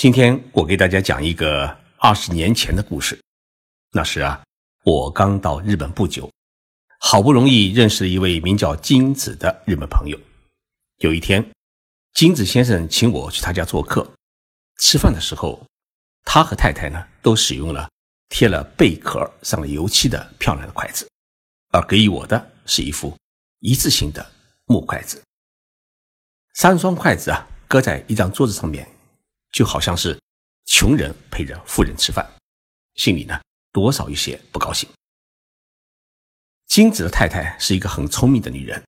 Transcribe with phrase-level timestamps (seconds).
[0.00, 3.20] 今天我给大家讲一个二十年前的故事。
[3.92, 4.42] 那时啊，
[4.82, 6.32] 我刚到日本不久，
[6.98, 10.18] 好不容易认识了一位名叫金子的日本朋友。
[11.00, 11.46] 有一天，
[12.14, 14.10] 金子先生请我去他家做客。
[14.78, 15.62] 吃饭的时候，
[16.24, 17.86] 他和太太呢都使用了
[18.30, 21.06] 贴了贝壳、上了油漆的漂亮的筷子，
[21.72, 23.14] 而给予我的是一副
[23.58, 24.26] 一字形的
[24.64, 25.22] 木筷子。
[26.54, 28.88] 三双筷子啊，搁在一张桌子上面。
[29.52, 30.18] 就好像是
[30.66, 32.28] 穷人陪着富人吃饭，
[32.94, 33.40] 心里呢
[33.72, 34.88] 多少有些不高兴。
[36.66, 38.82] 金子的太太是一个很聪明的女人，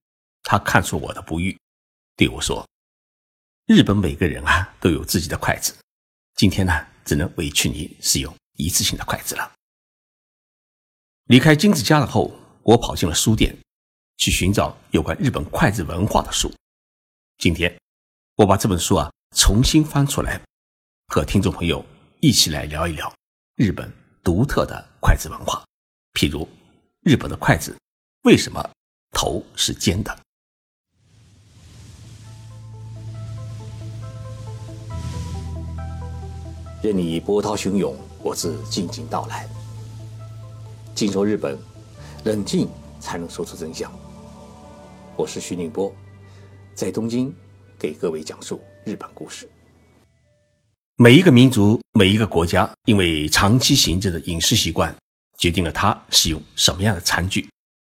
[0.44, 1.56] 她看出我的不悦，
[2.16, 2.64] 对我说
[3.66, 5.74] ：“日本每个人啊都有自己的筷子，
[6.36, 9.52] 今天呢只能委屈你使用一次性的筷子了。”
[11.26, 12.32] 离开金子家了后，
[12.62, 13.56] 我跑进了书店，
[14.16, 16.52] 去寻找有关日本筷子文化的书。
[17.38, 17.76] 今天
[18.36, 20.40] 我把这本书啊重新翻出来。
[21.14, 21.84] 和听众朋友
[22.20, 23.12] 一起来聊一聊
[23.56, 23.92] 日本
[24.24, 25.62] 独特的筷子文化，
[26.14, 26.48] 譬如
[27.02, 27.76] 日本的筷子
[28.22, 28.66] 为什么
[29.10, 30.18] 头是尖的？
[36.82, 39.46] 任你波涛汹涌，我自静静到来。
[40.94, 41.58] 静说日本，
[42.24, 42.66] 冷静
[43.00, 43.92] 才能说出真相。
[45.14, 45.94] 我是徐宁波，
[46.74, 47.30] 在东京
[47.78, 49.46] 给各位讲述日本故事。
[50.96, 54.94] 每一个民族、每一个国家，因为长期形成的饮食习惯，
[55.38, 57.48] 决定了他使用什么样的餐具。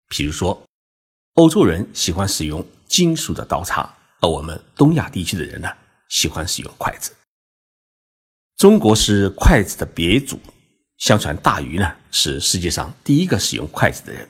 [0.08, 0.60] 比如说，
[1.34, 5.68] 欧洲人喜欢使用金属的刀叉，而我们东亚地区的人呢，
[6.08, 7.14] 喜欢使用筷子。
[8.56, 10.40] 中国是筷子的别祖，
[10.96, 14.26] 相传大禹呢是世界上第一个使用筷子的人。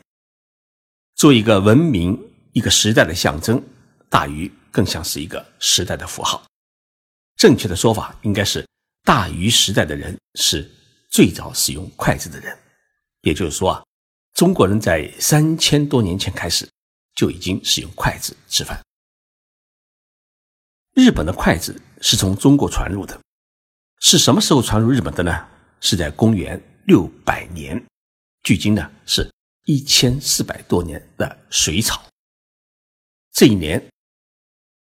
[1.14, 2.20] 做一个文明、
[2.52, 3.62] 一个时代的象征，
[4.10, 6.44] 大禹更像是一个时代的符号。
[7.36, 8.66] 正确的说法应该是，
[9.04, 10.70] 大禹时代的人是
[11.10, 12.56] 最早使用筷子的人。
[13.20, 13.84] 也就是说啊，
[14.34, 16.68] 中国人在三千多年前开始
[17.14, 18.80] 就已经使用筷子吃饭。
[20.94, 23.20] 日本的筷子是从中国传入的，
[24.00, 25.46] 是什么时候传入日本的呢？
[25.80, 27.84] 是在公元六百年，
[28.44, 29.30] 距今呢是
[29.64, 32.02] 一千四百多年的隋朝。
[33.32, 33.86] 这一年，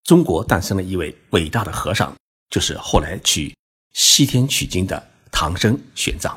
[0.05, 2.15] 中国诞生了一位伟大的和尚。
[2.53, 3.57] 就是后来去
[3.95, 6.37] 西天取经的唐僧玄奘。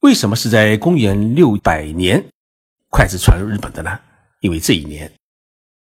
[0.00, 2.22] 为什么是在公元六百年
[2.90, 4.00] 筷子传入日本的呢？
[4.40, 5.10] 因为这一年，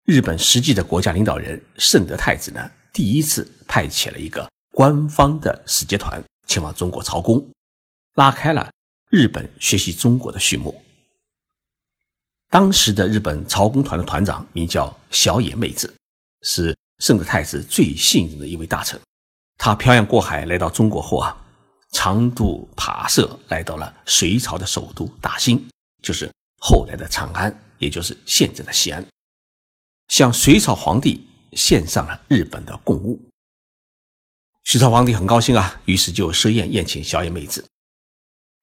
[0.05, 7.47] 日本实际的国家领导人圣德太子呢，第一次派遣了一个官方的使节团前往中国朝贡，
[8.15, 8.71] 拉开了
[9.11, 10.83] 日本学习中国的序幕。
[12.49, 15.93] 当时的日本朝贡团的团长名叫小野妹子，
[16.41, 16.75] 是。
[16.99, 18.99] 圣德太子最信任的一位大臣，
[19.57, 21.35] 他漂洋过海来到中国后啊，
[21.91, 25.67] 长途跋涉来到了隋朝的首都大兴，
[26.01, 29.05] 就是后来的长安，也就是现在的西安，
[30.07, 33.19] 向隋朝皇帝献上了日本的贡物。
[34.63, 37.65] 隋朝皇帝很高兴啊，于是就设宴宴请小野妹子。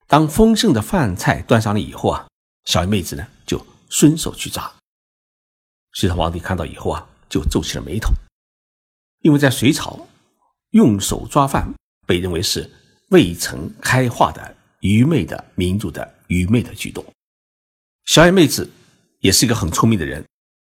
[0.07, 2.27] 当丰盛的饭菜端上来以后啊，
[2.65, 4.73] 小野妹子呢就伸手去抓。
[5.93, 8.13] 隋朝皇帝看到以后啊，就皱起了眉头。
[9.21, 10.07] 因为在隋朝，
[10.71, 11.73] 用手抓饭
[12.07, 12.71] 被认为是
[13.11, 17.05] 未曾开化的愚昧的民族的愚昧的举动。
[18.07, 18.69] 小野妹子
[19.21, 20.25] 也是一个很聪明的人，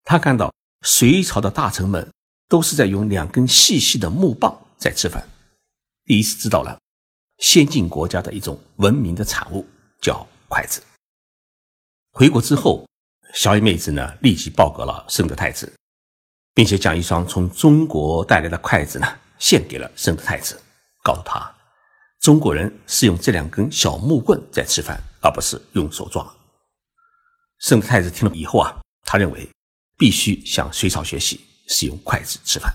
[0.03, 2.11] 她看到隋朝的大臣们
[2.47, 5.29] 都是在用两根细细的木棒在吃饭，
[6.05, 6.79] 第一次知道了
[7.37, 9.65] 先进国家的一种文明的产物
[10.01, 10.81] 叫筷子。
[12.11, 12.87] 回国之后，
[13.35, 15.71] 小野妹子呢立即报告了圣德太子。
[16.59, 20.61] 并且将一双从中国带来的筷子呢献给了圣德太子，
[21.01, 21.55] 告诉他，
[22.19, 26.21] 中国人是用这两根小木棍在吃饭，而不是用手抓。
[27.59, 29.49] 圣德太子听了以后啊，他认为
[29.97, 31.39] 必须向隋朝学习，
[31.69, 32.69] 使用筷子吃饭。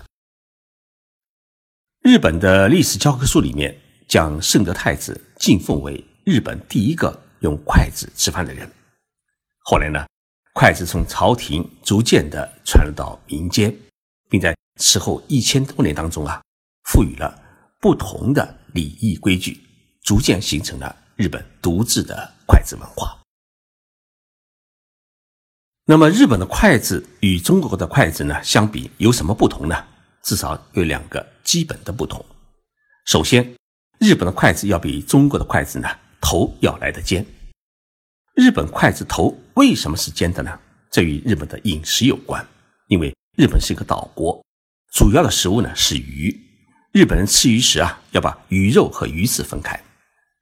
[2.01, 8.67] 日本的历史教科书里面将圣德太子敬奉为日本第一个用筷子吃饭的人。
[9.59, 10.03] 后来呢？
[10.55, 13.77] 筷子从朝廷逐渐的传入到民间，
[14.29, 16.41] 并在此后一千多年当中啊，
[16.85, 17.37] 赋予了
[17.81, 19.59] 不同的礼仪规矩，
[20.01, 23.19] 逐渐形成了日本独自的筷子文化。
[25.83, 29.85] 那么，日本的筷子与中国的筷子呢相比有什么不同呢？
[30.23, 32.25] 至少有两个基本的不同。
[33.05, 33.55] 首先，
[33.99, 35.89] 日本的筷子要比中国的筷子呢
[36.21, 37.25] 头要来得尖。
[38.35, 40.59] 日本筷子头为什么是尖的呢？
[40.91, 42.45] 这与日本的饮食有关。
[42.87, 44.45] 因为日本是一个岛国，
[44.91, 46.37] 主要的食物呢是鱼。
[46.91, 49.81] 日本人吃鱼时啊，要把鱼肉和鱼刺分开，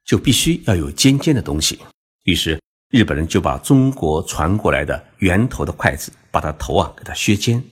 [0.04, 1.78] 就必须要有尖尖的东西。
[2.24, 2.60] 于是
[2.90, 7.64] 日本人就把中国传过来的圆头的筷子，把它头啊给它削尖，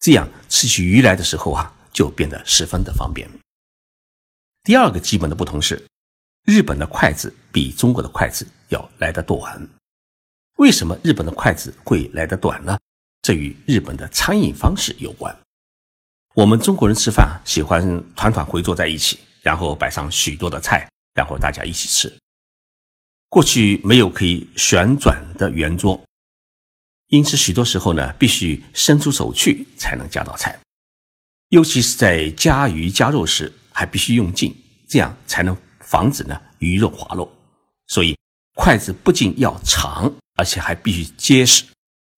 [0.00, 3.26] 这样吃起鱼来的时候啊，就变得十分的方便。
[4.64, 5.82] 第二个基本的不同是，
[6.44, 9.68] 日本的筷子比中国的筷子要来得短。
[10.56, 12.76] 为什么日本的筷子会来得短呢？
[13.22, 15.32] 这与日本的餐饮方式有关。
[16.34, 17.80] 我们中国人吃饭喜欢
[18.16, 22.12] 团团围坐在一起，然后摆上许多的菜，然后大家一起吃。
[23.28, 26.02] 过去没有可以旋转的圆桌，
[27.08, 30.58] 因此许多时候呢，必须伸出手去才能夹到菜。
[31.50, 33.52] 尤其是在夹鱼夹肉时。
[33.74, 34.54] 还必须用劲，
[34.86, 37.26] 这样才能防止呢鱼肉滑落。
[37.86, 38.14] 所以
[38.54, 41.64] 筷子不仅要长，而且还必须结实。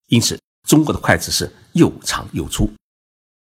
[0.08, 0.38] 因此，
[0.68, 2.70] 中国的筷子是又长又粗，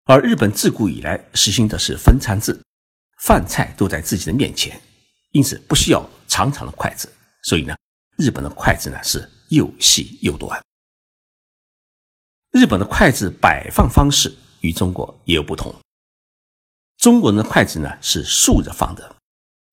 [0.05, 2.59] 而日本自古以来实行的是分餐制，
[3.21, 4.79] 饭菜都在自己的面前，
[5.31, 7.11] 因此不需要长长的筷子。
[7.43, 7.75] 所以呢，
[8.17, 10.61] 日本的筷子呢是又细又短。
[12.51, 15.73] 日本的筷子摆放方式与中国也有不同。
[16.97, 19.15] 中国人的筷子呢是竖着放的，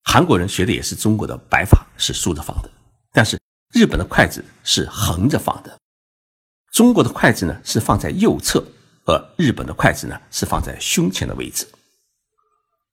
[0.05, 2.71] 韩国人学的也是中国的摆法，是竖着放的。
[3.17, 3.41] 但是
[3.73, 5.81] 日本的筷子是横着放的，
[6.71, 8.63] 中国的筷子呢是放在右侧，
[9.07, 11.67] 而日本的筷子呢是放在胸前的位置。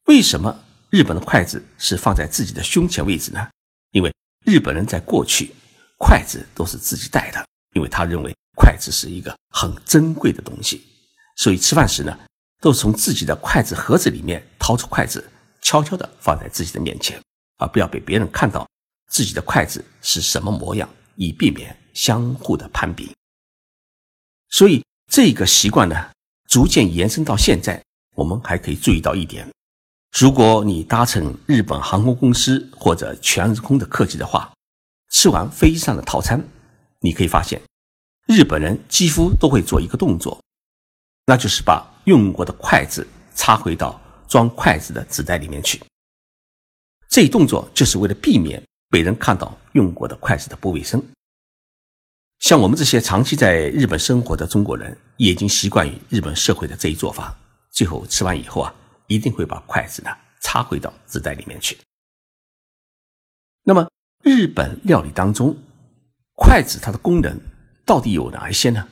[0.05, 0.57] 为什么
[0.89, 3.45] 日本的筷子是放在自己的胸前位置呢？
[3.91, 4.15] 因为
[4.45, 5.53] 日本人在过去
[5.99, 7.45] 筷子都是自己带的，
[7.75, 10.87] 因为他认为筷子是一个很珍贵的东西，
[11.35, 12.17] 所以吃饭时呢。
[12.61, 15.29] 都从自己的筷子盒子里面掏出筷子，
[15.61, 17.21] 悄悄地放在自己的面前，
[17.57, 18.65] 而不要被别人看到
[19.09, 23.11] 自己的筷子是什么模样，以避免相互的攀比。
[24.49, 26.11] 所以这个习惯呢，
[26.47, 27.83] 逐渐延伸到现在，
[28.15, 29.49] 我们还可以注意到一点：
[30.17, 34.53] 如果你搭乘日本航空公司或者全日空的客机的话，
[35.11, 36.43] 吃完飞机上的套餐，
[36.99, 37.61] 你可以发现，
[38.27, 40.39] 日本人几乎都会做一个动作。
[41.25, 45.81] 那就是把用过的筷子插回到装筷子的纸袋里面去。
[47.09, 48.61] 这一动作就是为了避免
[48.93, 51.03] 被人看到用过的筷子的不卫生。
[52.37, 57.35] 像我们这些长期在日本生活的中国人，也已经习惯于日本社会的这一做法。
[57.71, 58.71] 最后吃完以后啊，
[59.07, 60.11] 一定会把筷子呢
[60.41, 61.75] 插回到纸袋里面去。
[63.63, 63.89] 那么，
[64.21, 65.57] 日本料理当中，
[66.35, 67.35] 筷子它的功能
[67.83, 68.87] 到底有哪一些呢？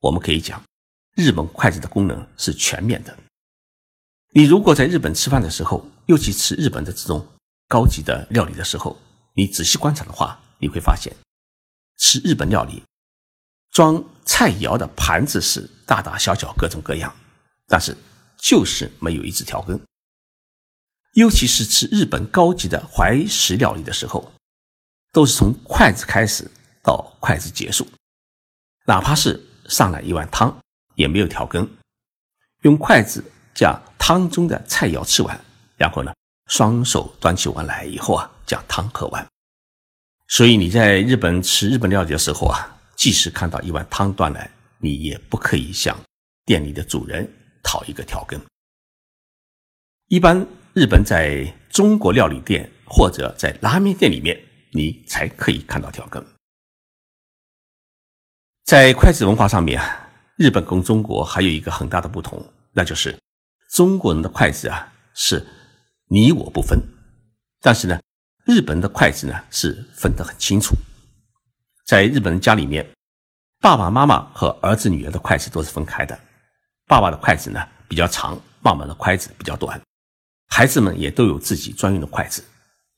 [0.00, 0.62] 我们可以讲。
[1.14, 3.14] 日本筷子的功能是全面的。
[4.32, 7.26] 你如果在日本吃饭的时候，尤其吃日本的这种
[7.68, 8.96] 高级的料理的时候，
[9.36, 11.14] 你仔细观察的话，你会发现，
[11.98, 12.82] 吃日本料理
[13.70, 17.14] 装菜肴的盘子是大大小小、各种各样，
[17.66, 17.94] 但是
[18.38, 19.78] 就是没有一只调羹。
[21.12, 24.32] 尤其是吃日本高级的怀石料理的时候，
[25.12, 26.50] 都是从筷子开始
[26.82, 27.86] 到筷子结束，
[28.86, 30.58] 哪怕是上来一碗汤。
[30.94, 31.68] 也没有调羹，
[32.62, 33.22] 用筷子
[33.54, 35.38] 将汤中的菜肴吃完，
[35.76, 36.10] 然后呢，
[36.46, 39.26] 双手端起碗来以后啊，将汤喝完。
[40.28, 45.98] 所以你在日本吃日本料理的时候啊，即使看到一碗汤端来，你也不可以向
[46.44, 47.30] 店里的主人
[47.62, 48.40] 讨一个调羹。
[50.08, 54.40] 一般日本在中国料理店或者在拉面店里面，
[54.72, 56.24] 你才可以看到调羹。
[58.64, 60.04] 在筷子文化上面啊。
[60.38, 63.18] 日本跟中国还有一个很大的不同，那就是
[63.70, 65.42] 中国人的筷子啊是
[66.10, 66.78] 你我不分，
[67.62, 67.98] 但是呢，
[68.46, 70.76] 日本的筷子呢是分得很清楚。
[71.84, 72.88] 在日本人家里面，
[73.60, 76.16] 爸爸妈妈和儿子女儿的筷子都是分开的，
[76.86, 79.80] 爸爸的筷子呢比较长，妈妈的筷子比较短，
[80.46, 82.44] 孩子们也都有自己专用的筷子，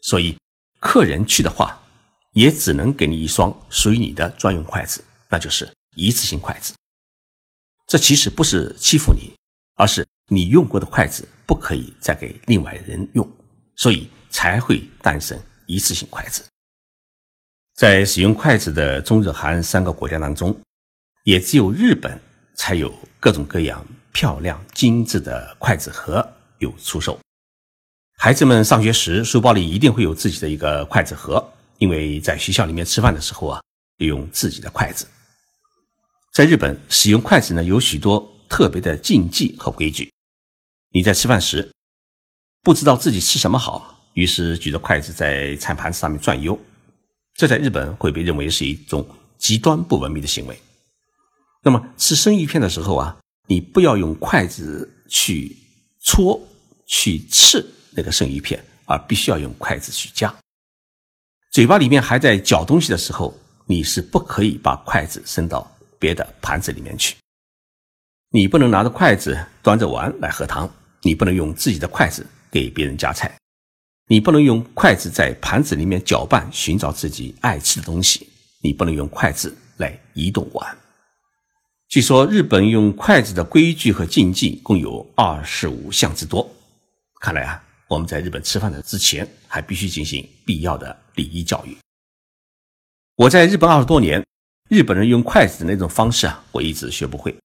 [0.02, 0.37] 所以
[0.81, 1.81] 客人去的话，
[2.33, 6.75] 也只能给你一双属于你的专用筷子，那就是一次性筷子。
[7.87, 9.33] 这其实不是欺负你，
[9.76, 13.26] 而是你用过的筷子不可以再给另外人用，
[13.76, 16.45] 所以才会诞生一次性筷子。
[17.75, 20.57] 在使用筷子的中日韩三个国家当中，
[21.25, 22.16] 也只有日本
[22.54, 26.25] 才有各种各样漂亮精致的筷子盒
[26.59, 27.18] 有出售。
[28.16, 31.45] 孩子们上学时书包里一定会有自己的一个筷子盒，
[31.78, 33.61] 因为在学校里面吃饭的时候啊，
[33.97, 35.04] 用自己的筷子。
[36.33, 40.12] 在日本使用筷子呢，有许多特别的禁忌和规矩。
[40.90, 41.68] 你在吃饭时
[42.62, 46.59] 不知道自己吃什么好，于是举着筷子在餐盘子上面转悠，
[47.35, 50.59] 这在日本会被认为是一种极端不文明的行为。
[51.62, 55.57] 那么吃生鱼片的时候啊，你不要用筷子去
[56.03, 56.41] 戳
[56.87, 60.35] 去刺那个生鱼片，而必须要用筷子去夹。
[61.50, 63.37] 嘴巴里面还在嚼东西的时候，
[63.67, 67.17] 你是不可以把筷子伸到别的盘子里面去。
[68.31, 70.71] 你不能拿着筷子端着碗来喝汤，
[71.03, 73.35] 你不能用自己的筷子给别人夹菜，
[74.11, 78.27] 你不能用筷子在盘子里面搅拌寻找自己爱吃的东西，
[78.62, 80.77] 你不能用筷子来移动碗。
[81.88, 86.50] 据说日本用筷子的规矩和禁忌共有二十五项之多。
[87.21, 91.77] 看来啊，我们在日本吃饭的之前还必须进行必要的礼仪教育。
[93.17, 94.25] 我在日本二十多年，
[94.71, 97.37] 日本人用筷子的那种方式啊，我一直学不会。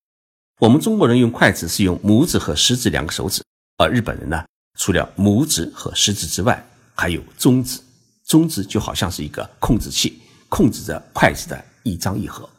[0.59, 3.43] 我们中国人用筷子是用拇指和食指两个手指，
[3.77, 4.45] 而日本人呢，
[4.77, 6.65] 除了拇指和食指之外，
[6.95, 7.79] 还有中指。
[8.25, 12.49] 中指就好像是一个控制器，控制着筷子的一张一合。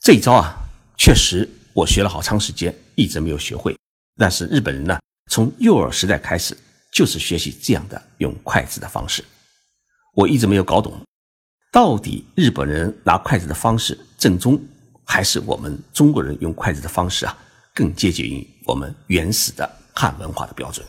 [0.00, 0.56] 这一招啊，
[0.96, 3.76] 确实我学了好长时间，一直没有学会。
[4.16, 4.98] 但是日本人呢，
[5.30, 6.56] 从幼儿时代开始
[6.90, 9.22] 就是学习这样的用筷子的方式。
[10.14, 10.98] 我一直没有搞懂，
[11.70, 14.60] 到底日本人拿筷子的方式正宗。
[15.04, 17.38] 还是我们中国人用筷子的方式啊，
[17.74, 20.86] 更接近于我们原始的汉文化的标准。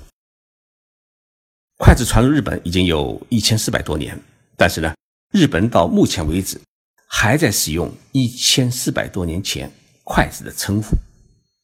[1.77, 4.15] 筷子传入日本已经有一千四百多年，
[4.55, 4.93] 但是呢，
[5.31, 6.61] 日本到目前为止
[7.07, 9.71] 还在使用一千四百多年前
[10.03, 10.95] 筷子的称呼，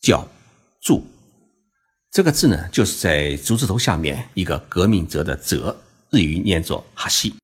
[0.01, 0.27] 叫
[0.81, 1.05] “柱”。
[2.09, 7.35] 这个字呢，就是在竹字头下面一个革命者的“者”，日语念作“哈西”。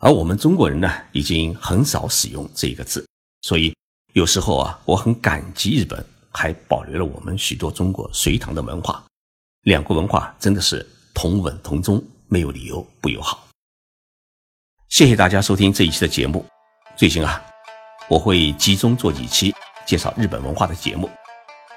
[0.00, 3.06] 而我们中国人呢，已经很少使用这一个字，
[3.42, 3.74] 所以。
[4.14, 9.04] 有时候啊，我很感激日本还保留了我们许多中国隋唐的文化，
[9.62, 13.46] 两国文化真的是同文同宗，没有理由不友好。
[14.88, 16.44] 谢谢大家收听这一期的节目。
[16.96, 17.42] 最近啊，
[18.08, 19.54] 我会集中做几期
[19.86, 21.08] 介绍日本文化的节目，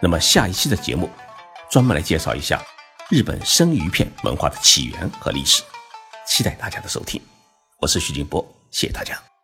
[0.01, 1.09] 那么下一期的节目
[1.69, 2.61] 专门来介绍一下
[3.09, 5.63] 日本生鱼片文化的起源和历史，
[6.27, 7.21] 期待大家的收听。
[7.79, 9.34] 我是徐静波，谢谢大家。